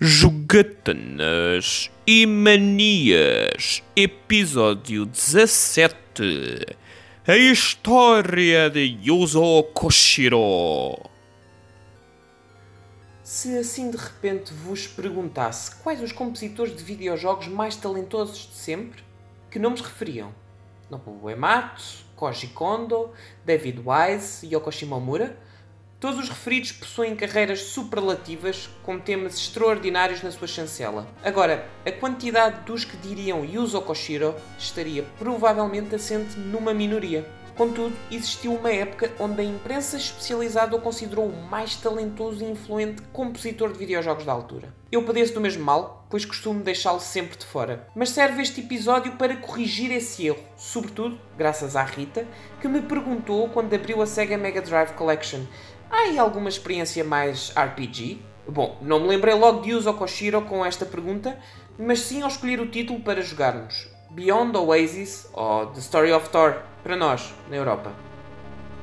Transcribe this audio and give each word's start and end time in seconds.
Jogatanas 0.00 1.90
e 2.06 2.24
Manias, 2.24 3.82
episódio 3.96 5.04
17. 5.04 5.96
A 7.26 7.36
história 7.36 8.70
de 8.70 8.96
Yuzo 9.02 9.64
Koshiro. 9.74 11.00
Se 13.24 13.58
assim 13.58 13.90
de 13.90 13.96
repente 13.96 14.54
vos 14.54 14.86
perguntasse 14.86 15.74
quais 15.82 16.00
os 16.00 16.12
compositores 16.12 16.76
de 16.76 16.84
videojogos 16.84 17.48
mais 17.48 17.74
talentosos 17.74 18.48
de 18.50 18.54
sempre, 18.54 19.02
que 19.50 19.58
nomes 19.58 19.80
referiam? 19.80 20.32
Nobuo 20.88 21.24
Uematsu, 21.24 22.04
Koji 22.14 22.46
Kondo, 22.46 23.10
David 23.44 23.80
Wise, 23.84 24.46
Yoko 24.46 24.70
Shimomura? 24.70 25.36
Todos 26.00 26.20
os 26.20 26.28
referidos 26.28 26.70
possuem 26.70 27.16
carreiras 27.16 27.60
superlativas 27.60 28.70
com 28.84 29.00
temas 29.00 29.34
extraordinários 29.34 30.22
na 30.22 30.30
sua 30.30 30.46
chancela. 30.46 31.08
Agora, 31.24 31.68
a 31.84 31.90
quantidade 31.90 32.60
dos 32.64 32.84
que 32.84 32.96
diriam 32.98 33.44
Yuzo 33.44 33.80
Koshiro 33.80 34.32
estaria 34.56 35.02
provavelmente 35.18 35.96
assente 35.96 36.38
numa 36.38 36.72
minoria. 36.72 37.26
Contudo, 37.56 37.96
existiu 38.08 38.54
uma 38.54 38.70
época 38.70 39.10
onde 39.18 39.40
a 39.40 39.44
imprensa 39.44 39.96
especializada 39.96 40.76
o 40.76 40.80
considerou 40.80 41.26
o 41.26 41.42
mais 41.50 41.74
talentoso 41.74 42.44
e 42.44 42.48
influente 42.48 43.02
compositor 43.12 43.72
de 43.72 43.78
videojogos 43.80 44.24
da 44.24 44.30
altura. 44.30 44.72
Eu 44.92 45.02
padeço 45.02 45.34
do 45.34 45.40
mesmo 45.40 45.64
mal, 45.64 46.06
pois 46.08 46.24
costumo 46.24 46.62
deixá-lo 46.62 47.00
sempre 47.00 47.36
de 47.36 47.44
fora. 47.44 47.88
Mas 47.96 48.10
serve 48.10 48.40
este 48.40 48.60
episódio 48.60 49.16
para 49.16 49.36
corrigir 49.36 49.90
esse 49.90 50.28
erro, 50.28 50.38
sobretudo 50.56 51.18
graças 51.36 51.74
à 51.74 51.82
Rita, 51.82 52.24
que 52.60 52.68
me 52.68 52.80
perguntou 52.80 53.48
quando 53.48 53.74
abriu 53.74 54.00
a 54.00 54.06
Sega 54.06 54.38
Mega 54.38 54.62
Drive 54.62 54.92
Collection 54.92 55.40
Há 55.90 56.00
aí 56.00 56.18
alguma 56.18 56.50
experiência 56.50 57.02
mais 57.02 57.50
RPG? 57.56 58.20
Bom, 58.46 58.76
não 58.82 59.00
me 59.00 59.08
lembrei 59.08 59.34
logo 59.34 59.62
de 59.62 59.70
Yuzo 59.70 59.92
Koshiro 59.94 60.42
com 60.42 60.64
esta 60.64 60.84
pergunta, 60.84 61.38
mas 61.78 62.00
sim 62.00 62.20
ao 62.20 62.28
escolher 62.28 62.60
o 62.60 62.68
título 62.68 63.00
para 63.00 63.22
jogarmos. 63.22 63.88
Beyond 64.10 64.56
Oasis 64.56 65.28
ou 65.32 65.66
The 65.68 65.80
Story 65.80 66.12
of 66.12 66.28
Thor, 66.28 66.56
para 66.82 66.94
nós, 66.94 67.32
na 67.48 67.56
Europa. 67.56 67.92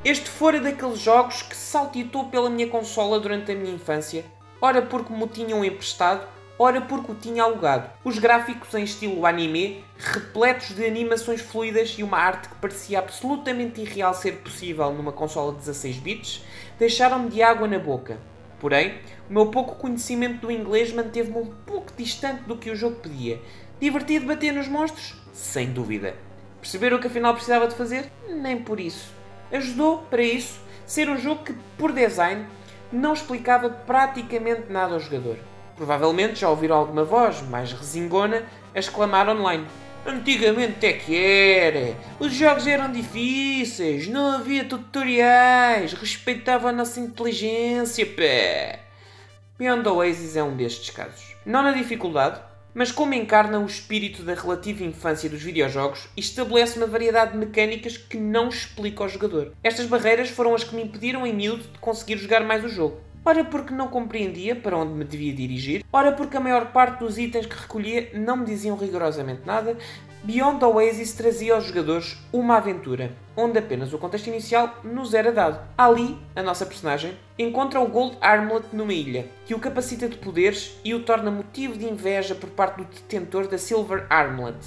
Este 0.04 0.30
fora 0.30 0.60
daqueles 0.60 1.00
jogos 1.00 1.44
que 1.44 1.56
saltitou 1.56 2.26
pela 2.26 2.50
minha 2.50 2.68
consola 2.68 3.20
durante 3.20 3.52
a 3.52 3.56
minha 3.56 3.74
infância, 3.74 4.26
ora 4.60 4.82
porque 4.82 5.14
me 5.14 5.24
o 5.24 5.28
tinham 5.28 5.64
emprestado, 5.64 6.28
ora 6.58 6.82
porque 6.82 7.12
o 7.12 7.16
tinha 7.16 7.44
alugado. 7.44 7.90
Os 8.04 8.18
gráficos 8.18 8.74
em 8.74 8.84
estilo 8.84 9.26
anime, 9.26 9.84
repletos 9.98 10.76
de 10.76 10.86
animações 10.86 11.42
fluidas 11.42 11.96
e 11.98 12.04
uma 12.04 12.18
arte 12.18 12.50
que 12.50 12.56
parecia 12.56 13.00
absolutamente 13.00 13.82
irreal 13.82 14.14
ser 14.14 14.34
possível 14.38 14.92
numa 14.92 15.12
consola 15.12 15.52
de 15.54 15.60
16 15.60 15.98
bits, 15.98 16.42
deixaram-me 16.80 17.30
de 17.30 17.42
água 17.42 17.68
na 17.68 17.80
boca. 17.80 18.18
Porém, 18.60 18.96
o 19.30 19.34
meu 19.34 19.48
pouco 19.48 19.76
conhecimento 19.76 20.42
do 20.42 20.52
inglês 20.52 20.94
manteve-me 20.94 21.38
um 21.38 21.52
pouco 21.66 21.92
distante 21.98 22.44
do 22.44 22.58
que 22.58 22.70
o 22.70 22.76
jogo 22.76 22.98
pedia. 22.98 23.40
Divertido 23.80 24.26
bater 24.26 24.54
nos 24.54 24.68
monstros? 24.68 25.16
Sem 25.34 25.72
dúvida. 25.72 26.16
Perceber 26.62 26.94
o 26.94 27.00
que 27.00 27.08
afinal 27.08 27.34
precisava 27.34 27.68
de 27.68 27.76
fazer? 27.76 28.12
Nem 28.30 28.58
por 28.58 28.80
isso. 28.80 29.14
Ajudou, 29.52 30.00
para 30.10 30.24
isso, 30.24 30.60
ser 30.86 31.10
um 31.10 31.18
jogo 31.18 31.44
que, 31.44 31.54
por 31.78 31.92
design, 31.92 32.46
não 32.92 33.14
explicava 33.14 33.70
praticamente 33.70 34.72
nada 34.72 34.94
ao 34.94 35.00
jogador. 35.00 35.38
Provavelmente 35.76 36.40
já 36.40 36.50
ouviram 36.50 36.78
alguma 36.78 37.04
voz 37.04 37.42
mais 37.42 37.74
resingona 37.74 38.44
a 38.74 38.80
exclamar 38.80 39.28
online. 39.30 39.68
Antigamente 40.06 40.86
é 40.86 40.94
que 40.94 41.16
era. 41.16 41.98
Os 42.20 42.32
jogos 42.32 42.68
eram 42.68 42.92
difíceis, 42.92 44.08
não 44.08 44.34
havia 44.34 44.64
tutoriais, 44.64 45.94
respeitava 45.94 46.70
a 46.70 46.72
nossa 46.72 47.00
inteligência, 47.00 48.06
pé. 48.06 48.82
Beyond 49.58 49.88
Oasis 49.90 50.36
é 50.36 50.44
um 50.44 50.56
destes 50.56 50.92
casos. 50.92 51.36
Não 51.44 51.64
na 51.64 51.72
dificuldade, 51.72 52.40
mas 52.72 52.92
como 52.92 53.16
encarna 53.16 53.60
o 53.60 53.66
espírito 53.66 54.22
da 54.22 54.36
relativa 54.36 54.84
infância 54.84 55.28
dos 55.28 55.42
videojogos 55.42 56.08
e 56.16 56.20
estabelece 56.20 56.78
uma 56.78 56.86
variedade 56.86 57.32
de 57.32 57.40
mecânicas 57.40 57.98
que 57.98 58.18
não 58.18 58.50
explica 58.50 59.02
ao 59.02 59.10
jogador. 59.10 59.54
Estas 59.64 59.88
barreiras 59.88 60.30
foram 60.30 60.54
as 60.54 60.64
que 60.64 60.76
me 60.76 60.84
impediram 60.84 61.26
em 61.26 61.34
miúdo 61.34 61.64
de 61.64 61.80
conseguir 61.80 62.18
jogar 62.18 62.44
mais 62.44 62.64
o 62.64 62.70
jogo 62.70 63.05
ora 63.26 63.44
porque 63.44 63.74
não 63.74 63.88
compreendia 63.88 64.56
para 64.56 64.78
onde 64.78 64.94
me 64.94 65.04
devia 65.04 65.34
dirigir, 65.34 65.84
ora 65.92 66.12
porque 66.12 66.38
a 66.38 66.40
maior 66.40 66.72
parte 66.72 67.00
dos 67.00 67.18
itens 67.18 67.48
que 67.48 67.60
recolhia 67.60 68.12
não 68.14 68.38
me 68.38 68.46
diziam 68.46 68.78
rigorosamente 68.78 69.42
nada, 69.44 69.76
Beyond 70.24 70.64
Oasis 70.64 71.14
trazia 71.14 71.56
aos 71.56 71.66
jogadores 71.66 72.18
uma 72.32 72.58
aventura, 72.58 73.16
onde 73.36 73.60
apenas 73.60 73.94
o 73.94 73.98
contexto 73.98 74.28
inicial 74.28 74.80
nos 74.84 75.14
era 75.14 75.32
dado. 75.32 75.60
Ali, 75.78 76.18
a 76.36 76.42
nossa 76.42 76.66
personagem 76.66 77.16
encontra 77.38 77.80
o 77.80 77.88
Gold 77.88 78.18
Armlet 78.22 78.66
numa 78.74 78.94
ilha, 78.94 79.28
que 79.46 79.54
o 79.54 79.60
capacita 79.60 80.08
de 80.08 80.18
poderes 80.18 80.80
e 80.84 80.96
o 80.96 81.04
torna 81.04 81.30
motivo 81.30 81.78
de 81.78 81.86
inveja 81.86 82.34
por 82.34 82.50
parte 82.50 82.78
do 82.78 82.86
detentor 82.86 83.48
da 83.48 83.58
Silver 83.58 84.08
Armlet. 84.10 84.58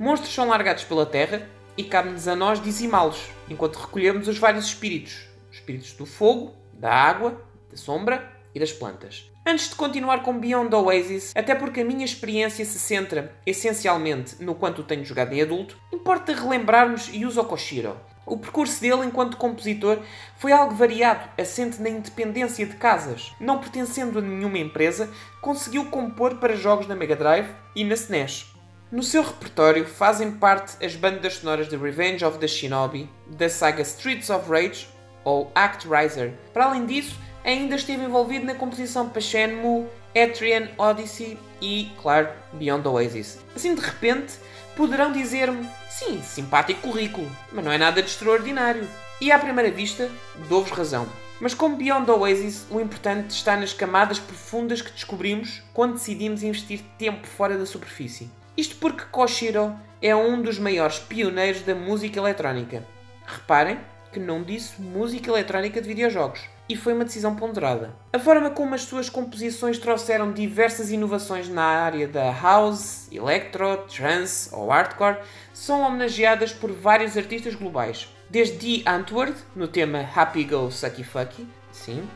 Monstros 0.00 0.34
são 0.34 0.48
largados 0.48 0.84
pela 0.84 1.06
terra 1.06 1.48
e 1.76 1.84
cabe-nos 1.84 2.26
a 2.26 2.34
nós 2.34 2.60
dizimá-los, 2.60 3.30
enquanto 3.48 3.76
recolhemos 3.76 4.26
os 4.26 4.38
vários 4.38 4.66
espíritos. 4.66 5.28
Os 5.48 5.58
espíritos 5.58 5.92
do 5.92 6.06
fogo, 6.06 6.54
da 6.72 6.92
água 6.92 7.40
da 7.70 7.76
sombra 7.76 8.30
e 8.54 8.60
das 8.60 8.72
plantas. 8.72 9.30
Antes 9.46 9.70
de 9.70 9.76
continuar 9.76 10.22
com 10.22 10.38
Beyond 10.38 10.74
Oasis, 10.74 11.32
até 11.34 11.54
porque 11.54 11.80
a 11.80 11.84
minha 11.84 12.04
experiência 12.04 12.64
se 12.64 12.78
centra 12.78 13.34
essencialmente 13.46 14.36
no 14.42 14.54
quanto 14.54 14.82
tenho 14.82 15.04
jogado 15.04 15.32
em 15.32 15.40
adulto, 15.40 15.76
importa 15.92 16.34
relembrarmos 16.34 17.08
Yuzo 17.08 17.42
Koshiro. 17.44 17.96
O 18.26 18.36
percurso 18.36 18.78
dele 18.78 19.06
enquanto 19.06 19.38
compositor 19.38 20.00
foi 20.36 20.52
algo 20.52 20.74
variado, 20.74 21.30
assente 21.38 21.80
na 21.80 21.88
independência 21.88 22.66
de 22.66 22.76
casas. 22.76 23.32
Não 23.40 23.58
pertencendo 23.58 24.18
a 24.18 24.22
nenhuma 24.22 24.58
empresa, 24.58 25.10
conseguiu 25.40 25.86
compor 25.86 26.36
para 26.36 26.54
jogos 26.54 26.86
na 26.86 26.94
Mega 26.94 27.16
Drive 27.16 27.48
e 27.74 27.84
na 27.84 27.94
SNES. 27.94 28.52
No 28.92 29.02
seu 29.02 29.22
repertório 29.22 29.86
fazem 29.86 30.32
parte 30.32 30.84
as 30.84 30.94
bandas 30.94 31.34
sonoras 31.34 31.68
de 31.68 31.76
Revenge 31.76 32.24
of 32.24 32.38
the 32.38 32.46
Shinobi, 32.46 33.08
da 33.26 33.48
saga 33.48 33.82
Streets 33.82 34.28
of 34.28 34.50
Rage 34.50 34.88
ou 35.24 35.50
Actraiser. 35.54 36.34
Para 36.52 36.66
além 36.66 36.84
disso, 36.84 37.18
ainda 37.48 37.76
esteve 37.76 38.04
envolvido 38.04 38.44
na 38.44 38.54
composição 38.54 39.08
para 39.08 39.22
Shenmue, 39.22 39.86
Etrian 40.14 40.68
Odyssey 40.76 41.38
e, 41.62 41.90
claro, 42.00 42.28
Beyond 42.52 42.86
Oasis. 42.86 43.38
Assim 43.56 43.74
de 43.74 43.80
repente, 43.80 44.34
poderão 44.76 45.12
dizer-me: 45.12 45.66
sim, 45.88 46.20
simpático 46.22 46.82
currículo, 46.82 47.30
mas 47.50 47.64
não 47.64 47.72
é 47.72 47.78
nada 47.78 48.02
de 48.02 48.10
extraordinário. 48.10 48.86
E 49.20 49.32
à 49.32 49.38
primeira 49.38 49.70
vista, 49.70 50.10
dou-vos 50.48 50.70
razão. 50.70 51.08
Mas 51.40 51.54
como 51.54 51.76
Beyond 51.76 52.10
Oasis, 52.10 52.66
o 52.70 52.80
importante 52.80 53.30
está 53.30 53.56
nas 53.56 53.72
camadas 53.72 54.18
profundas 54.18 54.82
que 54.82 54.92
descobrimos 54.92 55.62
quando 55.72 55.94
decidimos 55.94 56.42
investir 56.42 56.80
tempo 56.98 57.26
fora 57.26 57.56
da 57.56 57.64
superfície. 57.64 58.30
Isto 58.56 58.76
porque 58.76 59.04
Koshiro 59.10 59.74
é 60.02 60.14
um 60.14 60.42
dos 60.42 60.58
maiores 60.58 60.98
pioneiros 60.98 61.62
da 61.62 61.74
música 61.74 62.18
eletrónica. 62.18 62.84
Reparem 63.24 63.78
que 64.12 64.20
não 64.20 64.42
disse 64.42 64.80
música 64.80 65.30
eletrónica 65.30 65.80
de 65.80 65.88
videojogos 65.88 66.57
e 66.68 66.76
foi 66.76 66.92
uma 66.92 67.04
decisão 67.04 67.34
ponderada. 67.34 67.94
A 68.12 68.18
forma 68.18 68.50
como 68.50 68.74
as 68.74 68.82
suas 68.82 69.08
composições 69.08 69.78
trouxeram 69.78 70.32
diversas 70.32 70.90
inovações 70.90 71.48
na 71.48 71.64
área 71.64 72.06
da 72.06 72.30
house, 72.30 73.08
electro, 73.10 73.84
trance 73.88 74.54
ou 74.54 74.68
hardcore 74.68 75.18
são 75.54 75.80
homenageadas 75.80 76.52
por 76.52 76.70
vários 76.70 77.16
artistas 77.16 77.54
globais. 77.54 78.08
Desde 78.30 78.58
Dee 78.58 78.82
Antwoord, 78.86 79.34
no 79.56 79.66
tema 79.66 80.06
Happy 80.14 80.44
Go 80.44 80.70
Sucky 80.70 81.02
Fucky, 81.02 81.48
sim, 81.72 82.06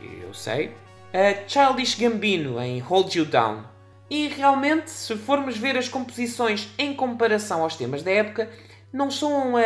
eu 0.00 0.32
sei, 0.32 0.72
a 1.12 1.48
Childish 1.48 1.96
Gambino 1.96 2.60
em 2.60 2.78
Hold 2.78 3.14
You 3.14 3.24
Down. 3.24 3.64
E 4.08 4.28
realmente, 4.28 4.88
se 4.88 5.16
formos 5.16 5.56
ver 5.56 5.76
as 5.76 5.88
composições 5.88 6.68
em 6.78 6.94
comparação 6.94 7.62
aos 7.62 7.74
temas 7.74 8.04
da 8.04 8.12
época, 8.12 8.48
não 8.96 9.10
são 9.10 9.52
uh, 9.52 9.58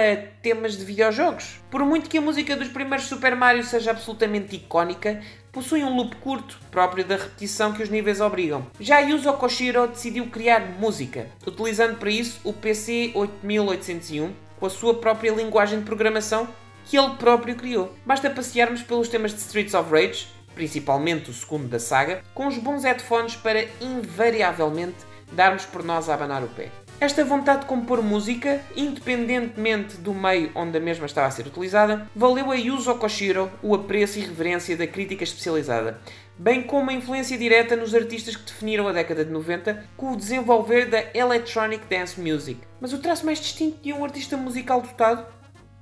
temas 0.42 0.76
de 0.76 0.84
videojogos. 0.84 1.60
Por 1.70 1.84
muito 1.84 2.10
que 2.10 2.18
a 2.18 2.20
música 2.20 2.56
dos 2.56 2.66
primeiros 2.66 3.06
Super 3.06 3.36
Mario 3.36 3.62
seja 3.62 3.92
absolutamente 3.92 4.56
icónica, 4.56 5.22
possui 5.52 5.84
um 5.84 5.94
loop 5.94 6.16
curto, 6.16 6.58
próprio 6.68 7.04
da 7.04 7.14
repetição 7.14 7.72
que 7.72 7.80
os 7.80 7.88
níveis 7.88 8.20
obrigam. 8.20 8.66
Já 8.80 8.98
Yuzo 8.98 9.32
Koshiro 9.34 9.86
decidiu 9.86 10.26
criar 10.26 10.60
música, 10.80 11.28
utilizando 11.46 11.96
para 11.96 12.10
isso 12.10 12.40
o 12.42 12.52
PC 12.52 13.12
8801, 13.14 14.32
com 14.58 14.66
a 14.66 14.70
sua 14.70 14.94
própria 14.94 15.30
linguagem 15.30 15.78
de 15.78 15.84
programação 15.84 16.48
que 16.86 16.98
ele 16.98 17.10
próprio 17.10 17.54
criou. 17.54 17.94
Basta 18.04 18.28
passearmos 18.28 18.82
pelos 18.82 19.08
temas 19.08 19.32
de 19.32 19.38
Streets 19.38 19.74
of 19.74 19.92
Rage, 19.92 20.26
principalmente 20.56 21.30
o 21.30 21.32
segundo 21.32 21.68
da 21.68 21.78
saga, 21.78 22.24
com 22.34 22.48
os 22.48 22.58
bons 22.58 22.82
headphones 22.82 23.36
para 23.36 23.64
invariavelmente 23.80 25.08
darmos 25.32 25.64
por 25.64 25.84
nós 25.84 26.08
a 26.08 26.14
abanar 26.14 26.42
o 26.42 26.48
pé. 26.48 26.68
Esta 27.00 27.24
vontade 27.24 27.60
de 27.60 27.66
compor 27.66 28.02
música, 28.02 28.60
independentemente 28.76 29.96
do 29.96 30.12
meio 30.12 30.52
onde 30.54 30.76
a 30.76 30.80
mesma 30.80 31.06
estava 31.06 31.28
a 31.28 31.30
ser 31.30 31.46
utilizada, 31.46 32.06
valeu 32.14 32.50
a 32.50 32.54
Yuzo 32.54 32.94
Koshiro 32.96 33.50
o 33.62 33.74
apreço 33.74 34.18
e 34.18 34.22
reverência 34.22 34.76
da 34.76 34.86
crítica 34.86 35.24
especializada, 35.24 35.98
bem 36.36 36.62
como 36.62 36.90
a 36.90 36.92
influência 36.92 37.38
direta 37.38 37.74
nos 37.74 37.94
artistas 37.94 38.36
que 38.36 38.44
definiram 38.44 38.86
a 38.86 38.92
década 38.92 39.24
de 39.24 39.30
90 39.30 39.82
com 39.96 40.12
o 40.12 40.16
desenvolver 40.16 40.90
da 40.90 41.02
Electronic 41.14 41.86
Dance 41.88 42.20
Music. 42.20 42.60
Mas 42.78 42.92
o 42.92 42.98
traço 42.98 43.24
mais 43.24 43.40
distinto 43.40 43.82
de 43.82 43.94
um 43.94 44.04
artista 44.04 44.36
musical 44.36 44.82
dotado 44.82 45.24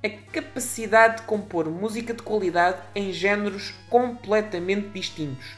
a 0.01 0.09
capacidade 0.31 1.17
de 1.17 1.23
compor 1.23 1.69
música 1.69 2.13
de 2.13 2.23
qualidade 2.23 2.77
em 2.95 3.11
géneros 3.11 3.73
completamente 3.89 4.87
distintos. 4.87 5.57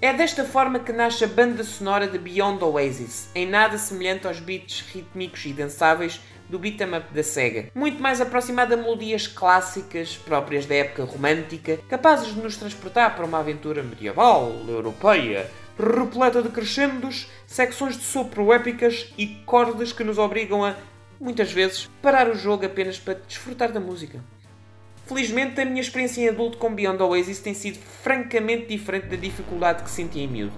É 0.00 0.12
desta 0.12 0.44
forma 0.44 0.78
que 0.78 0.92
nasce 0.92 1.24
a 1.24 1.26
banda 1.26 1.64
sonora 1.64 2.06
de 2.06 2.18
Beyond 2.18 2.62
Oasis, 2.62 3.30
em 3.34 3.46
nada 3.46 3.78
semelhante 3.78 4.26
aos 4.26 4.38
beats 4.38 4.82
rítmicos 4.92 5.46
e 5.46 5.54
dançáveis 5.54 6.20
do 6.50 6.58
beat'em 6.58 6.94
up 6.94 7.14
da 7.14 7.22
SEGA, 7.22 7.70
muito 7.74 8.00
mais 8.00 8.20
aproximada 8.20 8.74
a 8.74 8.76
melodias 8.76 9.26
clássicas 9.26 10.14
próprias 10.14 10.66
da 10.66 10.74
época 10.74 11.04
romântica, 11.04 11.80
capazes 11.88 12.34
de 12.34 12.40
nos 12.40 12.58
transportar 12.58 13.16
para 13.16 13.24
uma 13.24 13.38
aventura 13.38 13.82
medieval, 13.82 14.52
europeia, 14.68 15.50
repleta 15.78 16.42
de 16.42 16.50
crescendos, 16.50 17.30
secções 17.46 17.96
de 17.96 18.04
sopro 18.04 18.52
épicas 18.52 19.14
e 19.16 19.26
cordas 19.46 19.94
que 19.94 20.04
nos 20.04 20.18
obrigam 20.18 20.62
a, 20.62 20.74
muitas 21.18 21.50
vezes, 21.50 21.88
parar 22.02 22.28
o 22.28 22.34
jogo 22.34 22.66
apenas 22.66 22.98
para 22.98 23.14
desfrutar 23.14 23.72
da 23.72 23.80
música. 23.80 24.22
Felizmente, 25.06 25.60
a 25.60 25.64
minha 25.64 25.80
experiência 25.80 26.20
em 26.20 26.28
adulto 26.28 26.58
com 26.58 26.74
Beyond 26.74 27.00
Oasis 27.00 27.38
tem 27.38 27.54
sido 27.54 27.78
francamente 27.78 28.66
diferente 28.66 29.06
da 29.06 29.16
dificuldade 29.16 29.84
que 29.84 29.90
senti 29.90 30.18
em 30.18 30.26
miúdo. 30.26 30.52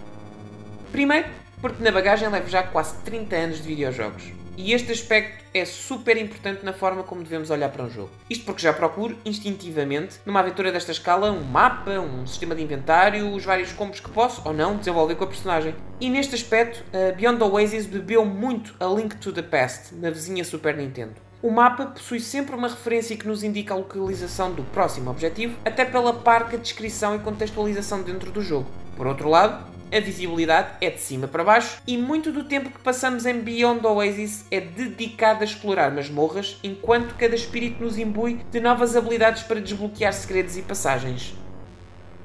Primeiro, 0.91 1.29
porque 1.61 1.83
na 1.83 1.93
bagagem 1.93 2.31
levo 2.31 2.49
já 2.49 2.63
quase 2.63 2.97
30 3.03 3.37
anos 3.37 3.57
de 3.59 3.69
videojogos. 3.69 4.25
E 4.57 4.73
este 4.73 4.91
aspecto 4.91 5.45
é 5.53 5.65
super 5.67 6.17
importante 6.17 6.65
na 6.65 6.73
forma 6.73 7.03
como 7.03 7.23
devemos 7.23 7.51
olhar 7.51 7.69
para 7.69 7.85
um 7.85 7.91
jogo. 7.91 8.11
Isto 8.29 8.45
porque 8.47 8.63
já 8.63 8.73
procuro, 8.73 9.17
instintivamente, 9.25 10.19
numa 10.25 10.41
aventura 10.41 10.73
desta 10.73 10.93
escala, 10.93 11.31
um 11.31 11.45
mapa, 11.45 12.01
um 12.01 12.27
sistema 12.27 12.55
de 12.55 12.63
inventário, 12.63 13.31
os 13.33 13.45
vários 13.45 13.71
combos 13.73 14.01
que 14.01 14.11
posso 14.11 14.41
ou 14.47 14.55
não 14.55 14.77
desenvolver 14.77 15.15
com 15.15 15.25
a 15.25 15.29
personagem. 15.29 15.75
E 16.01 16.09
neste 16.09 16.35
aspecto, 16.35 16.83
Beyond 17.17 17.43
Oasis 17.43 17.85
bebeu 17.87 18.25
muito 18.25 18.75
a 18.81 18.87
Link 18.87 19.15
to 19.19 19.31
the 19.31 19.43
Past, 19.43 19.95
na 19.95 20.11
vizinha 20.11 20.43
Super 20.43 20.75
Nintendo. 20.75 21.28
O 21.41 21.53
mapa 21.53 21.87
possui 21.87 22.19
sempre 22.19 22.57
uma 22.57 22.67
referência 22.67 23.17
que 23.17 23.29
nos 23.29 23.45
indica 23.45 23.73
a 23.73 23.77
localização 23.77 24.53
do 24.53 24.65
próximo 24.65 25.09
objetivo, 25.09 25.57
até 25.65 25.85
pela 25.85 26.13
parca 26.13 26.59
descrição 26.59 27.15
e 27.15 27.21
contextualização 27.21 28.03
dentro 28.03 28.33
do 28.33 28.43
jogo. 28.43 28.67
Por 28.97 29.07
outro 29.07 29.29
lado, 29.29 29.65
a 29.93 30.01
visibilidade 30.01 30.71
é 30.81 30.91
de 30.91 30.99
cima 30.99 31.29
para 31.29 31.45
baixo 31.45 31.81
e 31.87 31.97
muito 31.97 32.33
do 32.33 32.43
tempo 32.43 32.71
que 32.71 32.81
passamos 32.81 33.25
em 33.25 33.39
Beyond 33.41 33.87
Oasis 33.87 34.47
é 34.51 34.61
dedicado 34.61 35.43
a 35.43 35.45
explorar 35.45 35.93
masmorras, 35.93 36.59
enquanto 36.65 37.15
cada 37.15 37.37
espírito 37.37 37.85
nos 37.85 37.97
imbui 37.97 38.41
de 38.51 38.59
novas 38.59 38.97
habilidades 38.97 39.45
para 39.45 39.61
desbloquear 39.61 40.13
segredos 40.13 40.57
e 40.57 40.63
passagens. 40.63 41.37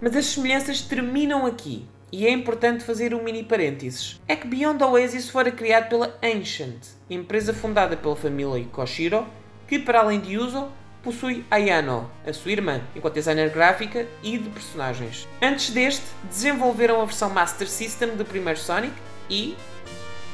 Mas 0.01 0.16
as 0.16 0.25
semelhanças 0.25 0.81
terminam 0.81 1.45
aqui. 1.45 1.88
E 2.13 2.27
é 2.27 2.30
importante 2.30 2.83
fazer 2.83 3.12
um 3.15 3.24
mini 3.24 3.42
parênteses. 3.42 4.21
É 4.27 4.36
que 4.36 4.45
Beyond 4.45 4.83
Oasis 4.83 5.31
fora 5.31 5.50
criado 5.50 5.89
pela 5.89 6.15
Ancient, 6.21 6.77
empresa 7.10 7.51
fundada 7.51 7.98
pela 7.98 8.15
família 8.15 8.63
Koshiro, 8.71 9.25
que 9.68 9.80
para 9.80 10.01
além 10.01 10.19
de 10.19 10.33
Yuzo, 10.33 10.69
possui 11.01 11.44
Ayano, 11.50 12.07
a 12.24 12.31
sua 12.31 12.51
irmã, 12.51 12.81
enquanto 12.95 13.15
designer 13.15 13.50
gráfica 13.50 14.06
e 14.21 14.38
de 14.38 14.48
personagens. 14.48 15.27
Antes 15.42 15.71
deste, 15.71 16.06
desenvolveram 16.30 17.01
a 17.01 17.06
versão 17.06 17.31
Master 17.31 17.68
System 17.68 18.10
do 18.16 18.24
primeiro 18.24 18.59
Sonic 18.59 18.94
e. 19.27 19.57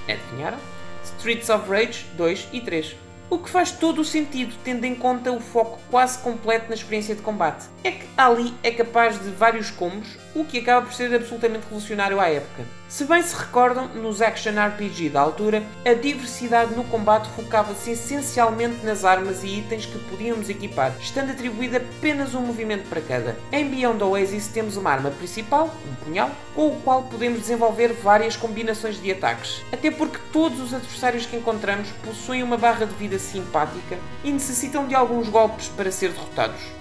adivinharam? 0.05 0.57
Streets 1.05 1.49
of 1.49 1.69
Rage 1.69 2.05
2 2.17 2.49
e 2.51 2.59
3. 2.59 2.93
O 3.29 3.37
que 3.37 3.47
faz 3.47 3.71
todo 3.71 4.01
o 4.01 4.05
sentido, 4.05 4.55
tendo 4.63 4.85
em 4.85 4.95
conta 4.95 5.31
o 5.31 5.39
foco 5.39 5.79
quase 5.91 6.17
completo 6.17 6.67
na 6.67 6.73
experiência 6.73 7.13
de 7.15 7.21
combate. 7.21 7.67
É 7.83 7.91
que 7.91 8.05
Ali 8.17 8.53
é 8.63 8.71
capaz 8.71 9.21
de 9.21 9.29
vários 9.29 9.69
combos, 9.69 10.17
o 10.41 10.45
que 10.45 10.59
acaba 10.59 10.85
por 10.85 10.93
ser 10.93 11.13
absolutamente 11.13 11.63
revolucionário 11.63 12.19
à 12.19 12.29
época. 12.29 12.63
Se 12.87 13.05
bem 13.05 13.21
se 13.21 13.35
recordam, 13.35 13.87
nos 13.89 14.21
action 14.21 14.53
RPG 14.53 15.09
da 15.09 15.21
altura, 15.21 15.63
a 15.85 15.93
diversidade 15.93 16.73
no 16.73 16.83
combate 16.85 17.29
focava-se 17.35 17.91
essencialmente 17.91 18.83
nas 18.83 19.05
armas 19.05 19.43
e 19.43 19.59
itens 19.59 19.85
que 19.85 19.99
podíamos 20.09 20.49
equipar, 20.49 20.95
estando 20.99 21.31
atribuído 21.31 21.77
apenas 21.77 22.33
um 22.33 22.41
movimento 22.41 22.89
para 22.89 23.01
cada. 23.01 23.35
Em 23.51 23.69
Beyond 23.69 24.03
Oasis 24.03 24.47
temos 24.47 24.75
uma 24.75 24.89
arma 24.89 25.11
principal, 25.11 25.69
um 25.87 26.05
punhal, 26.05 26.31
com 26.55 26.69
o 26.69 26.81
qual 26.81 27.03
podemos 27.03 27.41
desenvolver 27.41 27.93
várias 27.93 28.35
combinações 28.35 28.99
de 28.99 29.11
ataques, 29.11 29.61
até 29.71 29.91
porque 29.91 30.17
todos 30.33 30.59
os 30.59 30.73
adversários 30.73 31.27
que 31.27 31.37
encontramos 31.37 31.89
possuem 32.03 32.41
uma 32.41 32.57
barra 32.57 32.85
de 32.85 32.95
vida 32.95 33.19
simpática 33.19 33.97
e 34.23 34.31
necessitam 34.31 34.87
de 34.87 34.95
alguns 34.95 35.29
golpes 35.29 35.67
para 35.67 35.91
ser 35.91 36.09
derrotados. 36.09 36.78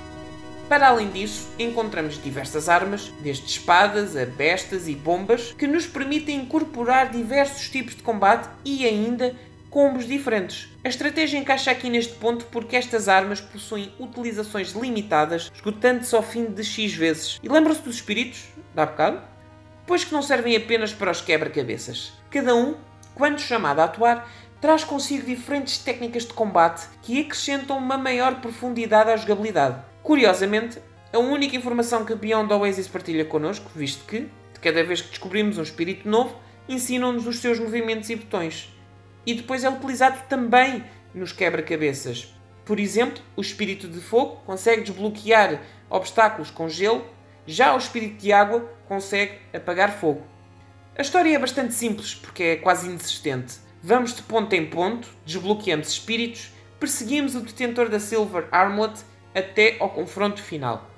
Para 0.68 0.88
além 0.88 1.08
disso, 1.08 1.48
encontramos 1.58 2.22
diversas 2.22 2.68
armas, 2.68 3.10
desde 3.20 3.46
espadas 3.46 4.14
a 4.14 4.26
bestas 4.26 4.86
e 4.86 4.94
bombas, 4.94 5.52
que 5.52 5.66
nos 5.66 5.86
permitem 5.86 6.36
incorporar 6.36 7.10
diversos 7.10 7.70
tipos 7.70 7.96
de 7.96 8.02
combate 8.02 8.50
e 8.66 8.84
ainda 8.84 9.34
combos 9.70 10.06
diferentes. 10.06 10.68
A 10.84 10.88
estratégia 10.90 11.38
encaixa 11.38 11.70
aqui 11.70 11.88
neste 11.88 12.12
ponto 12.14 12.44
porque 12.46 12.76
estas 12.76 13.08
armas 13.08 13.40
possuem 13.40 13.90
utilizações 13.98 14.72
limitadas, 14.72 15.50
esgotando-se 15.54 16.14
ao 16.14 16.22
fim 16.22 16.44
de 16.44 16.62
X 16.62 16.92
vezes. 16.92 17.40
E 17.42 17.48
lembram-se 17.48 17.80
dos 17.80 17.94
espíritos, 17.94 18.44
da 18.74 18.84
bocado? 18.84 19.22
Pois 19.86 20.04
que 20.04 20.12
não 20.12 20.20
servem 20.20 20.54
apenas 20.54 20.92
para 20.92 21.10
os 21.10 21.22
quebra-cabeças. 21.22 22.12
Cada 22.30 22.54
um, 22.54 22.74
quando 23.14 23.40
chamado 23.40 23.80
a 23.80 23.84
atuar, 23.84 24.30
traz 24.60 24.84
consigo 24.84 25.24
diferentes 25.24 25.78
técnicas 25.78 26.26
de 26.26 26.34
combate 26.34 26.86
que 27.00 27.20
acrescentam 27.20 27.78
uma 27.78 27.96
maior 27.96 28.40
profundidade 28.42 29.10
à 29.10 29.16
jogabilidade. 29.16 29.76
Curiosamente, 30.08 30.80
a 31.12 31.18
única 31.18 31.54
informação 31.54 32.02
que 32.02 32.14
Beyond 32.14 32.50
Oasis 32.50 32.88
partilha 32.88 33.26
connosco, 33.26 33.70
visto 33.74 34.06
que, 34.06 34.20
de 34.20 34.58
cada 34.58 34.82
vez 34.82 35.02
que 35.02 35.10
descobrimos 35.10 35.58
um 35.58 35.62
espírito 35.62 36.08
novo, 36.08 36.34
ensinam-nos 36.66 37.26
os 37.26 37.40
seus 37.40 37.60
movimentos 37.60 38.08
e 38.08 38.16
botões. 38.16 38.72
E 39.26 39.34
depois 39.34 39.64
é 39.64 39.68
utilizado 39.68 40.26
também 40.26 40.82
nos 41.14 41.32
quebra-cabeças. 41.32 42.34
Por 42.64 42.80
exemplo, 42.80 43.22
o 43.36 43.42
espírito 43.42 43.86
de 43.86 44.00
fogo 44.00 44.36
consegue 44.46 44.80
desbloquear 44.80 45.60
obstáculos 45.90 46.50
com 46.50 46.70
gelo, 46.70 47.04
já 47.46 47.74
o 47.74 47.78
espírito 47.78 48.16
de 48.16 48.32
água 48.32 48.60
consegue 48.88 49.34
apagar 49.52 49.92
fogo. 49.92 50.22
A 50.96 51.02
história 51.02 51.36
é 51.36 51.38
bastante 51.38 51.74
simples 51.74 52.14
porque 52.14 52.42
é 52.44 52.56
quase 52.56 52.86
inexistente. 52.88 53.56
Vamos 53.82 54.14
de 54.14 54.22
ponto 54.22 54.54
em 54.54 54.64
ponto, 54.64 55.06
desbloqueamos 55.26 55.88
espíritos, 55.88 56.50
perseguimos 56.80 57.34
o 57.34 57.40
detentor 57.40 57.90
da 57.90 58.00
Silver 58.00 58.48
Armlet 58.50 59.04
até 59.34 59.76
ao 59.78 59.90
confronto 59.90 60.42
final. 60.42 60.88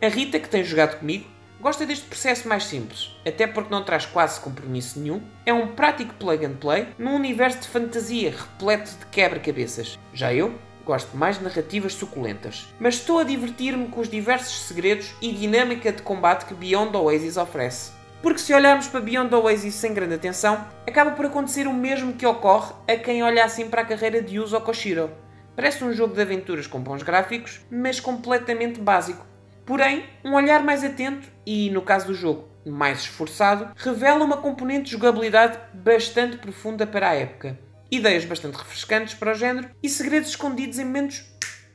A 0.00 0.08
Rita, 0.08 0.38
que 0.38 0.48
tem 0.48 0.62
jogado 0.62 0.98
comigo, 0.98 1.26
gosta 1.60 1.84
deste 1.84 2.06
processo 2.06 2.48
mais 2.48 2.64
simples, 2.64 3.10
até 3.26 3.46
porque 3.46 3.70
não 3.70 3.82
traz 3.82 4.06
quase 4.06 4.40
compromisso 4.40 5.00
nenhum, 5.00 5.20
é 5.44 5.52
um 5.52 5.68
prático 5.68 6.14
plug 6.14 6.44
and 6.44 6.54
play 6.54 6.86
num 6.98 7.14
universo 7.14 7.60
de 7.60 7.68
fantasia 7.68 8.30
repleto 8.30 8.90
de 8.92 9.06
quebra-cabeças. 9.06 9.98
Já 10.14 10.32
eu 10.32 10.54
gosto 10.84 11.16
mais 11.16 11.36
de 11.38 11.44
narrativas 11.44 11.94
suculentas, 11.94 12.72
mas 12.78 12.94
estou 12.94 13.18
a 13.18 13.24
divertir-me 13.24 13.88
com 13.88 14.00
os 14.00 14.08
diversos 14.08 14.60
segredos 14.62 15.14
e 15.20 15.32
dinâmica 15.32 15.92
de 15.92 16.00
combate 16.02 16.46
que 16.46 16.54
Beyond 16.54 16.96
Oasis 16.96 17.36
oferece. 17.36 17.92
Porque 18.22 18.38
se 18.38 18.54
olharmos 18.54 18.86
para 18.86 19.00
Beyond 19.00 19.34
Oasis 19.34 19.74
sem 19.74 19.92
grande 19.92 20.14
atenção, 20.14 20.66
acaba 20.86 21.10
por 21.10 21.26
acontecer 21.26 21.66
o 21.66 21.74
mesmo 21.74 22.14
que 22.14 22.26
ocorre 22.26 22.72
a 22.86 22.96
quem 22.96 23.22
olha 23.22 23.44
assim 23.44 23.68
para 23.68 23.82
a 23.82 23.84
carreira 23.84 24.22
de 24.22 24.36
Yuzo 24.36 24.60
Koshiro 24.60 25.10
Parece 25.58 25.82
um 25.82 25.92
jogo 25.92 26.14
de 26.14 26.22
aventuras 26.22 26.68
com 26.68 26.78
bons 26.78 27.02
gráficos, 27.02 27.60
mas 27.68 27.98
completamente 27.98 28.80
básico. 28.80 29.26
Porém, 29.66 30.04
um 30.24 30.34
olhar 30.34 30.62
mais 30.62 30.84
atento 30.84 31.26
e, 31.44 31.68
no 31.70 31.82
caso 31.82 32.06
do 32.06 32.14
jogo, 32.14 32.48
mais 32.64 33.00
esforçado, 33.00 33.72
revela 33.74 34.24
uma 34.24 34.36
componente 34.36 34.84
de 34.84 34.90
jogabilidade 34.92 35.58
bastante 35.74 36.36
profunda 36.36 36.86
para 36.86 37.08
a 37.08 37.14
época, 37.14 37.58
ideias 37.90 38.24
bastante 38.24 38.56
refrescantes 38.56 39.14
para 39.14 39.32
o 39.32 39.34
género 39.34 39.68
e 39.82 39.88
segredos 39.88 40.28
escondidos 40.28 40.78
em 40.78 40.84
momentos 40.84 41.28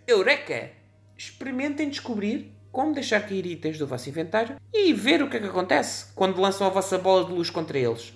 Eureka! 0.07 0.69
Experimentem 1.17 1.89
descobrir 1.89 2.55
como 2.71 2.93
deixar 2.93 3.27
cair 3.27 3.45
itens 3.45 3.77
do 3.77 3.85
vosso 3.85 4.07
inventário 4.07 4.55
e 4.73 4.93
ver 4.93 5.21
o 5.21 5.29
que 5.29 5.35
é 5.35 5.41
que 5.41 5.47
acontece 5.47 6.05
quando 6.15 6.39
lançam 6.39 6.65
a 6.65 6.69
vossa 6.69 6.97
bola 6.97 7.25
de 7.25 7.33
luz 7.33 7.49
contra 7.49 7.77
eles. 7.77 8.13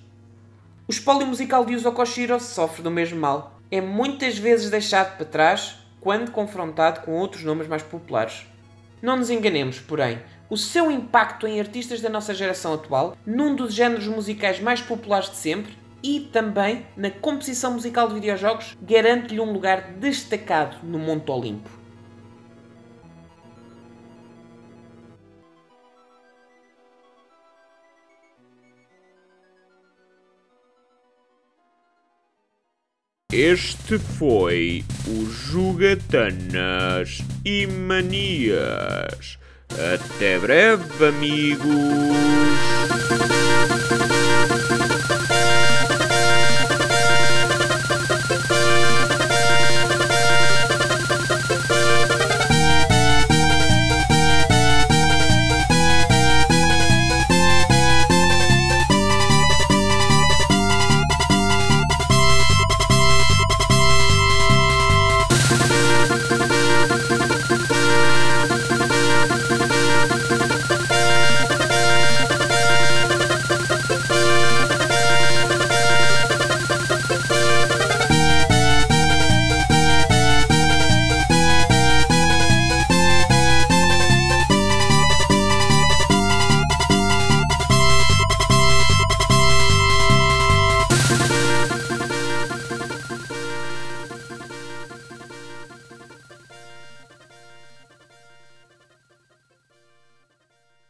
O 0.88 0.91
espólio 0.93 1.27
musical 1.27 1.65
de 1.65 1.74
Yuzo 1.74 1.91
Koshiro 1.91 2.39
sofre 2.39 2.81
do 2.81 2.89
mesmo 2.89 3.19
mal 3.19 3.57
é 3.71 3.81
muitas 3.81 4.38
vezes 4.38 4.69
deixado 4.69 5.17
para 5.17 5.25
trás 5.25 5.79
quando 6.00 6.31
confrontado 6.31 7.01
com 7.01 7.12
outros 7.12 7.43
nomes 7.43 7.67
mais 7.67 7.83
populares. 7.83 8.45
Não 9.01 9.17
nos 9.17 9.29
enganemos, 9.29 9.79
porém, 9.79 10.19
o 10.50 10.57
seu 10.57 10.89
impacto 10.89 11.45
em 11.45 11.59
artistas 11.59 12.01
da 12.01 12.09
nossa 12.09 12.33
geração 12.33 12.74
atual, 12.74 13.15
num 13.25 13.55
dos 13.55 13.74
géneros 13.74 14.07
musicais 14.07 14.59
mais 14.59 14.81
populares 14.81 15.29
de 15.29 15.36
sempre, 15.36 15.77
e 16.01 16.21
também 16.31 16.86
na 16.95 17.09
composição 17.09 17.74
musical 17.74 18.07
de 18.07 18.13
videojogos, 18.13 18.77
garante-lhe 18.81 19.39
um 19.39 19.51
lugar 19.51 19.93
destacado 19.93 20.77
no 20.83 20.97
Monte 20.97 21.29
Olimpo. 21.29 21.76
Este 33.39 34.00
foi 34.00 34.84
o 35.08 35.29
Jogatanas 35.29 37.20
e 37.46 37.67
Manias. 37.67 39.38
Até 39.70 40.39
breve, 40.39 41.06
amigos! 41.06 41.67